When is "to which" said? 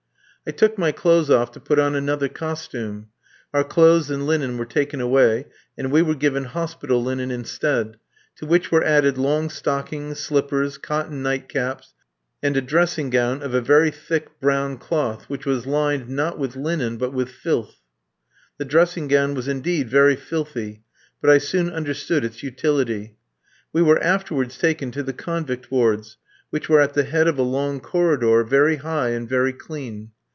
8.37-8.71